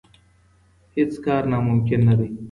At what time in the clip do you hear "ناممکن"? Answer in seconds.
1.51-1.99